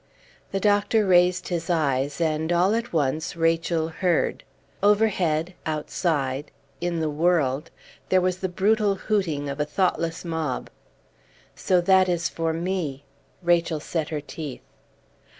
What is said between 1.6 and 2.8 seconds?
eyes, and all